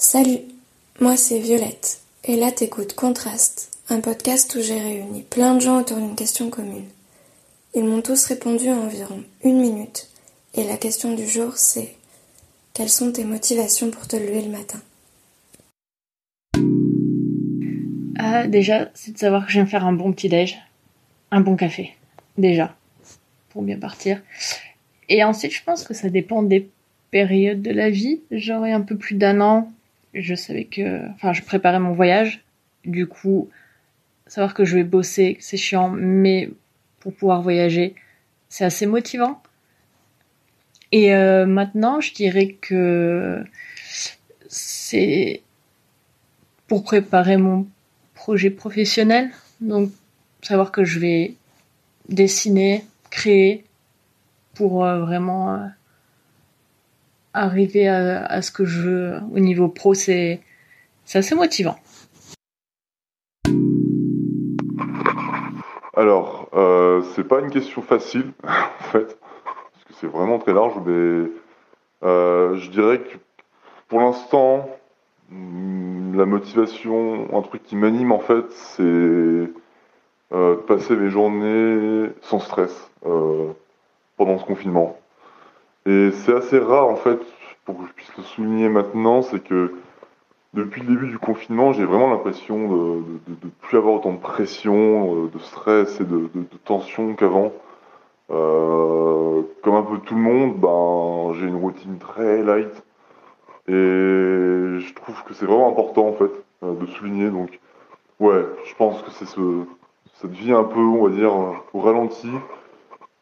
[0.00, 0.38] Salut,
[1.00, 5.80] moi c'est Violette, et là t'écoutes Contraste, un podcast où j'ai réuni plein de gens
[5.80, 6.86] autour d'une question commune.
[7.74, 10.08] Ils m'ont tous répondu en environ une minute,
[10.54, 11.96] et la question du jour c'est
[12.74, 14.78] quelles sont tes motivations pour te lever le matin?
[18.20, 20.60] Ah, Déjà, c'est de savoir que viens faire un bon petit-déj,
[21.32, 21.96] un bon café,
[22.36, 22.76] déjà,
[23.48, 24.22] pour bien partir.
[25.08, 26.68] Et ensuite, je pense que ça dépend des
[27.10, 28.20] périodes de la vie.
[28.30, 29.72] J'aurais un peu plus d'un an,
[30.14, 32.44] je savais que, enfin, je préparais mon voyage.
[32.84, 33.48] Du coup,
[34.26, 36.50] savoir que je vais bosser, c'est chiant, mais
[37.00, 37.94] pour pouvoir voyager,
[38.48, 39.42] c'est assez motivant.
[40.92, 43.44] Et euh, maintenant, je dirais que
[44.48, 45.42] c'est
[46.66, 47.66] pour préparer mon
[48.14, 49.30] projet professionnel.
[49.60, 49.90] Donc,
[50.42, 51.34] savoir que je vais
[52.08, 53.64] dessiner, créer
[54.54, 55.66] pour euh, vraiment euh,
[57.42, 60.40] arriver à, ce que je veux au niveau pro, c'est
[61.14, 61.76] assez motivant.
[65.98, 70.74] Alors, euh, c'est pas une question facile, en fait, parce que c'est vraiment très large,
[70.86, 71.28] mais
[72.04, 73.16] euh, je dirais que
[73.88, 74.68] pour l'instant,
[75.30, 82.38] mm, la motivation, un truc qui m'anime en fait, c'est euh, passer mes journées sans
[82.38, 82.92] stress
[84.16, 84.97] pendant ce confinement.
[85.88, 87.18] Et c'est assez rare en fait,
[87.64, 89.72] pour que je puisse le souligner maintenant, c'est que
[90.52, 95.24] depuis le début du confinement, j'ai vraiment l'impression de ne plus avoir autant de pression,
[95.24, 96.28] euh, de stress et de,
[96.66, 97.52] tension qu'avant.
[98.30, 102.82] Euh, comme un peu tout le monde, ben, j'ai une routine très light.
[103.66, 106.30] Et je trouve que c'est vraiment important en fait
[106.64, 107.30] euh, de souligner.
[107.30, 107.60] Donc
[108.20, 109.40] ouais, je pense que c'est ce,
[110.20, 111.32] cette vie un peu, on va dire,
[111.72, 112.28] au ralenti,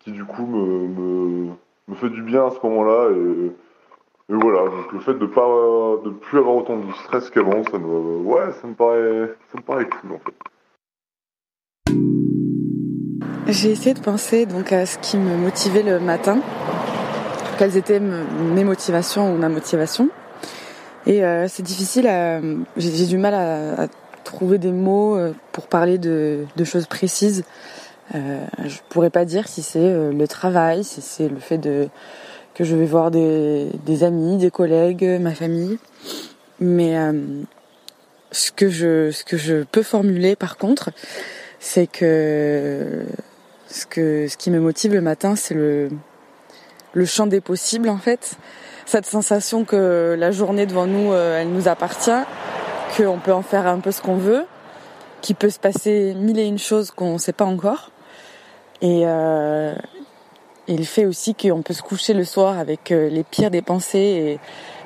[0.01, 1.55] qui du coup me
[1.89, 3.11] me fait du bien à ce moment-là.
[3.13, 3.53] Et,
[4.29, 5.47] voilà, donc le fait de pas
[6.05, 9.63] de plus avoir autant de stress qu'avant, ça me, ouais, ça me paraît, ça me
[9.63, 10.35] paraît cool en fait.
[13.47, 16.41] J'ai essayé de penser donc à ce qui me motivait le matin,
[17.57, 20.09] quelles étaient mes motivations ou ma motivation.
[21.07, 22.11] Et euh, c'est difficile,
[22.77, 23.87] j'ai du mal à,
[24.25, 27.45] trouver des mots euh, pour parler de, de choses précises.
[28.15, 31.89] Euh, je pourrais pas dire si c'est euh, le travail, si c'est le fait de
[32.55, 35.79] que je vais voir des, des amis, des collègues, ma famille.
[36.61, 37.13] Mais euh,
[38.31, 40.91] ce que je ce que je peux formuler par contre,
[41.59, 43.05] c'est que
[43.69, 45.91] ce que ce qui me motive le matin, c'est le
[46.93, 48.37] le champ des possibles en fait.
[48.87, 52.23] Cette sensation que la journée devant nous, elle nous appartient,
[52.97, 54.45] qu'on peut en faire un peu ce qu'on veut,
[55.23, 57.91] qu'il peut se passer mille et une choses qu'on ne sait pas encore.
[58.83, 59.75] Et, euh,
[60.69, 63.99] il fait aussi qu'on peut se coucher le soir avec euh, les pires des pensées
[63.99, 64.39] et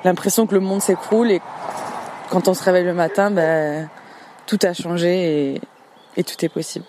[0.03, 1.31] l'impression que le monde s'écroule.
[1.31, 1.41] Et
[2.29, 3.89] quand on se réveille le matin, ben,
[4.45, 5.61] tout a changé
[6.15, 6.85] et, tout est possible.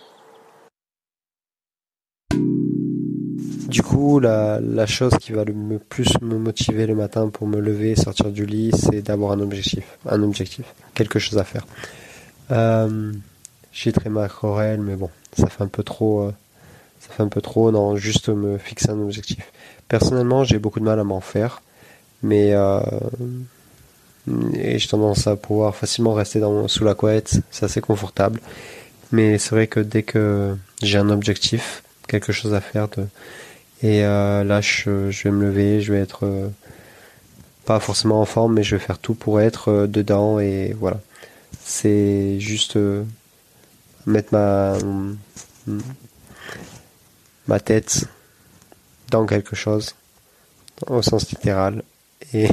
[3.69, 7.97] Du coup, la, chose qui va le plus me motiver le matin pour me lever,
[7.97, 11.67] sortir du lit, c'est d'avoir un objectif, un objectif, quelque chose à faire.
[12.51, 13.13] Euh,
[13.73, 16.35] J'ai très macrorel, mais bon, ça fait un peu trop euh,
[17.03, 19.53] ça fait un peu trop, non, juste me fixer un objectif.
[19.89, 21.63] Personnellement, j'ai beaucoup de mal à m'en faire,
[22.23, 22.81] mais euh,
[24.55, 28.41] et j'ai tendance à pouvoir facilement rester dans, sous la couette, c'est assez confortable.
[29.11, 32.89] Mais c'est vrai que dès que j'ai un objectif, quelque chose à faire,
[33.83, 36.49] et euh, là je, je, vais me lever, je vais être euh,
[37.65, 41.01] pas forcément en forme, mais je vais faire tout pour être dedans et voilà.
[41.65, 42.79] C'est juste
[44.07, 44.77] mettre ma
[47.49, 48.07] ma tête
[49.11, 49.95] dans quelque chose,
[50.89, 51.83] au sens littéral.
[52.33, 52.49] Et,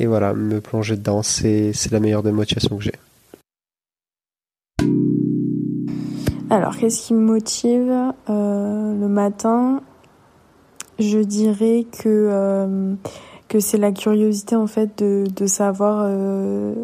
[0.00, 2.94] voilà, me plonger dedans, c'est, la meilleure des motivations que j'ai.
[6.50, 9.80] Alors, qu'est-ce qui me motive euh, le matin?
[10.98, 12.94] Je dirais que, euh,
[13.48, 16.74] que c'est la curiosité en fait de, savoir euh,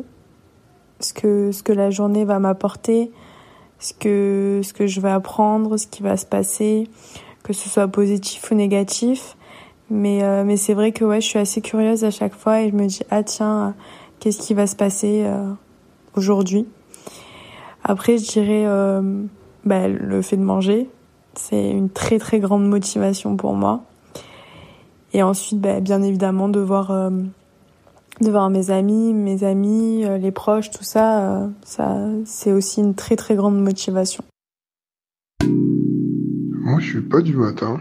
[1.01, 3.11] ce que la journée va m'apporter,
[3.79, 6.89] ce que, ce que je vais apprendre, ce qui va se passer,
[7.43, 9.37] que ce soit positif ou négatif.
[9.91, 12.71] Mais, euh, mais c'est vrai que ouais, je suis assez curieuse à chaque fois et
[12.71, 13.75] je me dis, ah tiens,
[14.21, 15.53] qu'est-ce qui va se passer euh,
[16.15, 16.67] aujourd'hui?
[17.85, 19.23] Après, je dirais euh,
[19.65, 20.91] bah, le fait de manger.
[21.35, 23.85] C'est une très très grande motivation pour moi.
[25.15, 26.91] Et ensuite, bah, bien évidemment, de voir
[28.21, 32.81] de voir mes amis, mes amis, euh, les proches, tout ça, euh, ça c'est aussi
[32.81, 34.25] une très très grande motivation.
[35.43, 37.81] Moi, je suis pas du matin.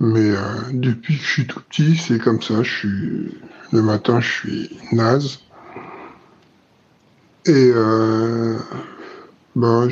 [0.00, 0.38] Mais euh,
[0.72, 2.62] depuis que je suis tout petit, c'est comme ça.
[2.62, 3.34] Je suis
[3.72, 5.40] le matin, je suis naze.
[7.46, 7.72] Et
[9.56, 9.86] bah,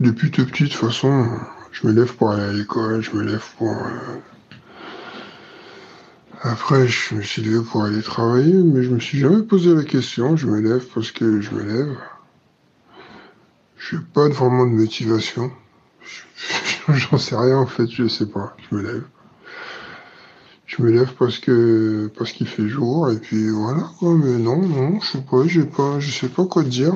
[0.00, 1.26] depuis tout petit, de toute façon,
[1.72, 3.74] je me lève pour aller à l'école, je me lève pour.
[6.42, 9.84] Après, je me suis levé pour aller travailler, mais je me suis jamais posé la
[9.84, 10.36] question.
[10.36, 11.96] Je me lève parce que je me lève.
[13.76, 15.50] Je n'ai pas vraiment de motivation.
[16.88, 18.56] J'en sais rien en fait, je sais pas.
[18.70, 19.04] Je me lève.
[20.66, 24.14] Je me lève parce que parce qu'il fait jour et puis voilà quoi.
[24.14, 26.94] Mais non, non, je sais pas, j'ai pas, je sais pas quoi dire.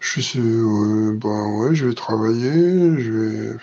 [0.00, 3.56] Je sais, euh, bah ouais, je vais travailler, je vais.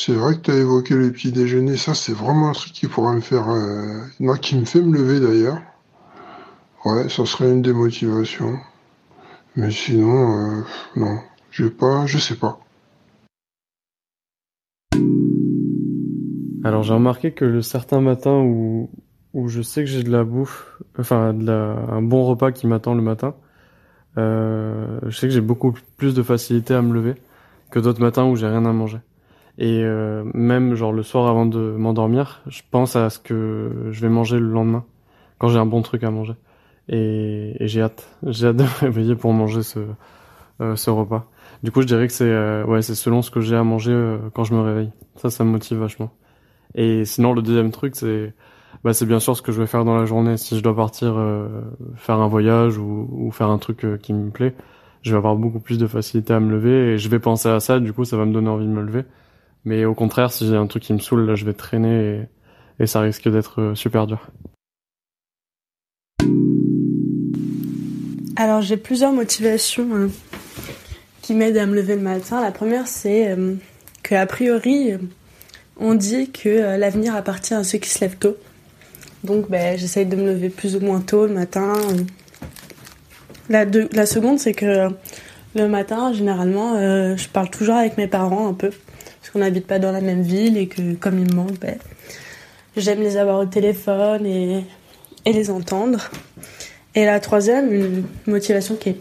[0.00, 2.86] C'est vrai que tu as évoqué le petit déjeuner, ça c'est vraiment un truc qui
[2.86, 5.60] pourrait me faire, euh, moi qui me fait me lever d'ailleurs.
[6.84, 8.60] Ouais, ça serait une démotivation.
[9.56, 10.62] Mais sinon, euh,
[10.94, 11.18] non,
[11.50, 12.60] je pas, je sais pas.
[16.62, 18.90] Alors j'ai remarqué que le certain matin où,
[19.34, 22.68] où je sais que j'ai de la bouffe, enfin de la, un bon repas qui
[22.68, 23.34] m'attend le matin,
[24.16, 27.16] euh, je sais que j'ai beaucoup plus de facilité à me lever
[27.72, 28.98] que d'autres matins où j'ai rien à manger.
[29.58, 34.00] Et euh, même genre le soir avant de m'endormir, je pense à ce que je
[34.00, 34.84] vais manger le lendemain
[35.38, 36.34] quand j'ai un bon truc à manger.
[36.88, 39.80] Et, et j'ai hâte, j'ai hâte de me réveiller pour manger ce
[40.60, 41.30] euh, ce repas.
[41.62, 43.92] Du coup, je dirais que c'est euh, ouais, c'est selon ce que j'ai à manger
[43.92, 44.90] euh, quand je me réveille.
[45.16, 46.10] Ça, ça me motive vachement.
[46.74, 48.34] Et sinon, le deuxième truc, c'est
[48.84, 50.36] bah, c'est bien sûr ce que je vais faire dans la journée.
[50.36, 51.16] Si je dois partir
[51.96, 54.54] faire un voyage ou, ou faire un truc qui me plaît,
[55.02, 57.60] je vais avoir beaucoup plus de facilité à me lever et je vais penser à
[57.60, 57.80] ça.
[57.80, 59.04] Du coup, ça va me donner envie de me lever.
[59.64, 62.26] Mais au contraire, si j'ai un truc qui me saoule, là, je vais traîner
[62.80, 64.30] et, ça risque d'être super dur.
[68.36, 70.10] Alors j'ai plusieurs motivations hein,
[71.22, 72.40] qui m'aident à me lever le matin.
[72.40, 73.56] La première c'est euh,
[74.04, 74.92] que priori
[75.76, 78.36] on dit que euh, l'avenir appartient à ceux qui se lèvent tôt.
[79.24, 81.72] Donc ben, j'essaye de me lever plus ou moins tôt le matin.
[83.48, 84.88] La, seconde c'est que
[85.56, 88.70] le matin généralement euh, je parle toujours avec mes parents un peu
[89.30, 91.76] qu'on n'habite pas dans la même ville et que comme ils me manquent, ben,
[92.76, 94.64] j'aime les avoir au téléphone et,
[95.26, 96.10] les entendre.
[96.94, 99.00] Et la troisième, une motivation qui est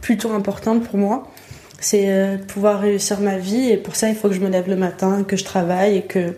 [0.00, 1.30] plutôt importante pour moi,
[1.78, 3.70] c'est euh, pouvoir réussir ma vie.
[3.70, 6.02] Et pour ça, il faut que je me lève le matin, que je travaille et
[6.02, 6.34] que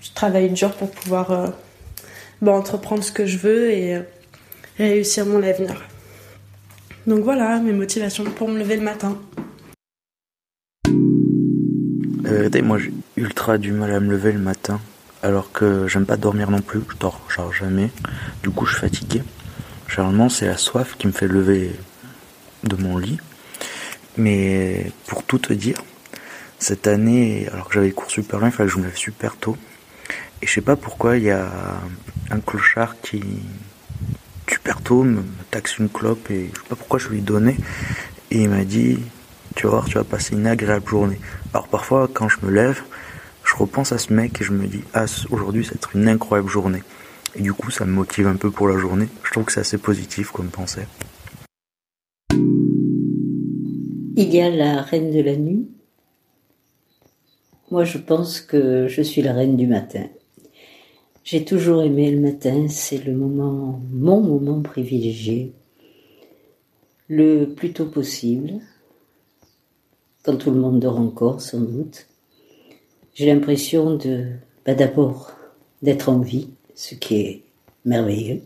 [0.00, 1.46] je travaille dur pour pouvoir euh,
[2.42, 4.00] bah, entreprendre ce que je veux et euh,
[4.78, 5.84] réussir mon avenir.
[7.06, 9.16] Donc voilà mes motivations pour me lever le matin.
[12.26, 14.80] Euh, moi j'ai ultra du mal à me lever le matin
[15.22, 17.90] alors que j'aime pas dormir non plus, je dors genre jamais.
[18.42, 19.22] Du coup je suis fatigué.
[19.88, 21.72] Généralement, c'est la soif qui me fait lever
[22.64, 23.18] de mon lit.
[24.16, 25.76] Mais pour tout te dire,
[26.58, 29.36] cette année, alors que j'avais cours super loin, il fallait que je me lève super
[29.36, 29.56] tôt.
[30.42, 31.50] Et je sais pas pourquoi, il y a
[32.30, 33.22] un clochard qui,
[34.48, 37.56] super tôt, me taxe une clope et je sais pas pourquoi je lui ai donné.
[38.30, 38.98] Et il m'a dit,
[39.56, 41.18] tu vas tu vas passer une agréable journée.
[41.52, 42.82] Alors parfois, quand je me lève,
[43.44, 46.08] je repense à ce mec et je me dis, ah, aujourd'hui, ça va être une
[46.08, 46.82] incroyable journée.
[47.34, 49.08] Et du coup, ça me motive un peu pour la journée.
[49.24, 50.82] Je trouve que c'est assez positif comme pensée.
[54.18, 55.68] Il y a la reine de la nuit.
[57.70, 60.06] Moi, je pense que je suis la reine du matin.
[61.24, 65.52] J'ai toujours aimé le matin, c'est le moment, mon moment privilégié,
[67.08, 68.60] le plus tôt possible,
[70.26, 72.08] quand tout le monde dort encore, sans doute.
[73.14, 74.26] J'ai l'impression de,
[74.66, 75.30] bah d'abord,
[75.82, 77.42] d'être en vie, ce qui est
[77.84, 78.42] merveilleux.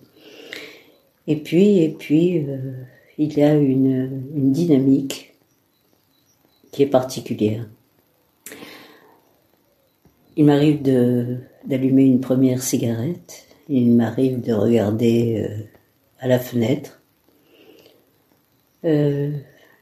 [1.27, 2.85] Et puis, et puis, euh,
[3.17, 5.35] il y a une, dynamique
[6.71, 7.67] qui est particulière.
[10.37, 10.83] Il m'arrive
[11.65, 15.65] d'allumer une première cigarette, il m'arrive de regarder euh,
[16.19, 17.01] à la fenêtre.
[18.85, 19.33] Euh,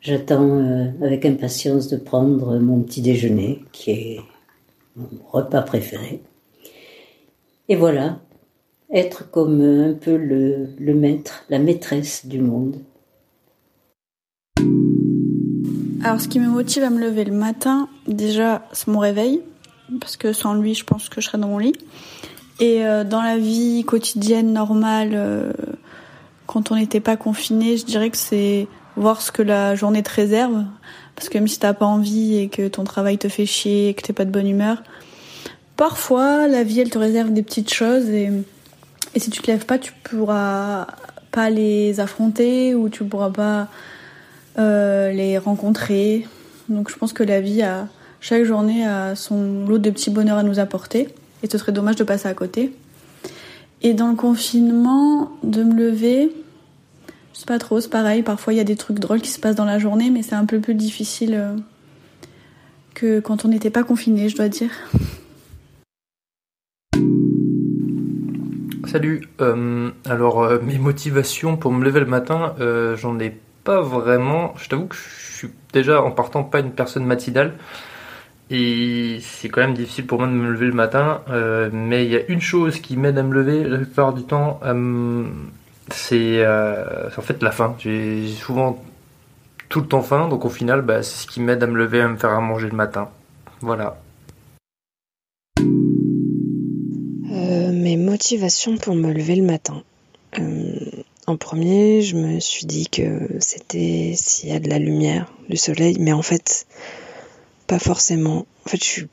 [0.01, 4.21] j'attends euh, avec impatience de prendre mon petit déjeuner, qui est
[4.97, 6.23] mon repas préféré.
[7.69, 8.19] Et voilà,
[8.91, 12.81] être comme un peu le, maître, la maîtresse du monde.
[16.03, 19.43] Alors, ce qui me motive à me lever le matin, déjà, c'est mon réveil,
[20.01, 21.75] parce que sans lui, je pense que je serais dans mon lit.
[22.61, 25.53] Et euh, dans la vie quotidienne normale, euh,
[26.47, 28.67] quand on n'était pas confiné, je dirais que c'est
[28.99, 30.65] voir ce que la journée te réserve.
[31.15, 33.95] Parce que même si t'as pas envie et que ton travail te fait chier et
[33.95, 34.83] que t'es pas de bonne humeur,
[35.77, 38.31] parfois la vie elle te réserve des petites choses et,
[39.17, 40.87] si tu te lèves pas, tu pourras
[41.33, 43.69] pas les affronter ou tu pourras pas
[44.59, 46.27] euh, les rencontrer.
[46.69, 47.89] Donc je pense que la vie a,
[48.21, 51.09] chaque journée a son lot de petits bonheurs à nous apporter.
[51.43, 52.73] Et ce serait dommage de passer à côté.
[53.83, 56.33] Et dans le confinement, de me lever,
[57.39, 58.23] sais pas trop, c'est pareil.
[58.23, 60.35] Parfois, il y a des trucs drôles qui se passent dans la journée, mais c'est
[60.35, 61.55] un peu plus difficile euh,
[62.95, 64.71] que quand on n'était pas confiné, je dois dire.
[68.87, 69.29] Salut.
[69.41, 72.55] Euh, alors, euh, mes motivations pour me lever le matin,
[72.97, 74.55] j'en ai pas vraiment.
[74.57, 77.55] Je t'avoue que je suis déjà en partant pas une personne matinale.
[78.51, 81.21] Et c'est quand même difficile pour moi de me lever le matin.
[81.73, 84.59] mais il y a une chose qui m'aide à me lever la plupart du temps.
[86.13, 87.77] Euh, c'est en fait la faim.
[87.79, 88.83] J'ai souvent
[89.69, 92.01] tout le temps faim, donc au final, bah, c'est ce qui m'aide à me lever,
[92.01, 93.11] à me faire à manger le matin.
[93.61, 94.01] Voilà.
[97.33, 99.83] Euh, mes motivations pour me lever le matin.
[100.39, 105.33] Euh, en premier, je me suis dit que c'était s'il y a de la lumière,
[105.49, 106.67] du soleil, mais en fait,
[107.67, 108.47] pas forcément.
[108.65, 109.09] En fait, je suis.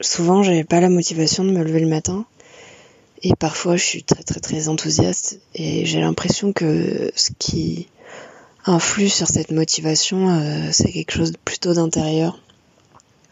[0.00, 2.24] Souvent, j'avais pas la motivation de me lever le matin.
[3.22, 7.88] Et parfois, je suis très très très enthousiaste et j'ai l'impression que ce qui
[8.64, 12.38] influe sur cette motivation, euh, c'est quelque chose plutôt d'intérieur.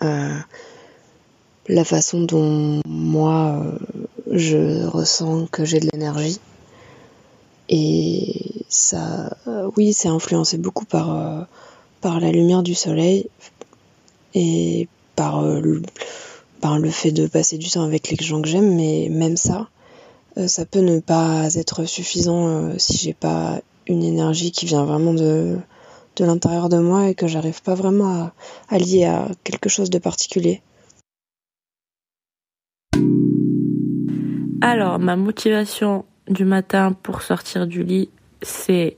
[0.03, 0.39] Euh,
[1.69, 3.79] la façon dont moi, euh,
[4.31, 6.39] je ressens que j'ai de l'énergie.
[7.71, 9.37] Et ça,
[9.77, 11.47] oui, c'est influencé beaucoup par,
[12.01, 13.29] par la lumière du soleil
[14.35, 19.37] et par, le fait de passer du temps avec les gens que j'aime, mais même
[19.37, 19.69] ça,
[20.47, 25.15] ça peut ne pas être suffisant euh, si j'ai pas une énergie qui vient vraiment
[25.15, 25.59] de,
[26.17, 28.31] de l'intérieur de moi et que j'arrive pas vraiment
[28.69, 30.63] à, lier à quelque chose de particulier.
[34.61, 38.11] Alors, ma motivation du matin pour sortir du lit,
[38.43, 38.97] c'est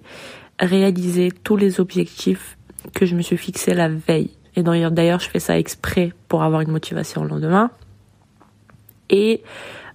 [0.59, 2.59] réaliser tous les objectifs
[2.95, 4.31] que je me suis fixé la veille.
[4.57, 7.71] Et d'ailleurs, je fais ça exprès pour avoir une motivation le lendemain.
[9.11, 9.43] Et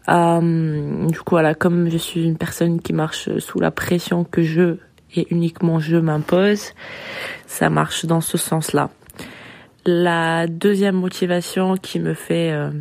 [0.09, 4.43] euh, du coup, voilà, comme je suis une personne qui marche sous la pression que
[4.43, 4.77] je
[5.15, 6.73] et uniquement je m'impose,
[7.47, 8.89] ça marche dans ce sens-là.
[9.85, 12.71] La deuxième motivation qui me fait euh,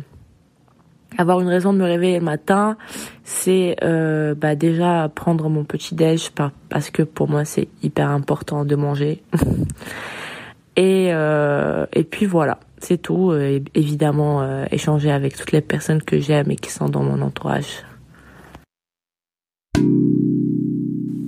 [1.17, 2.77] avoir une raison de me réveiller le matin,
[3.23, 6.31] c'est euh, bah déjà prendre mon petit déj
[6.69, 9.21] parce que pour moi c'est hyper important de manger.
[10.75, 13.31] et euh, et puis voilà c'est tout.
[13.31, 17.21] Euh, évidemment, euh, échanger avec toutes les personnes que j'aime et qui sont dans mon
[17.21, 17.83] entourage.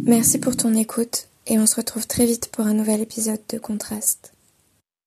[0.05, 3.57] Merci pour ton écoute et on se retrouve très vite pour un nouvel épisode de
[3.57, 4.36] Contraste.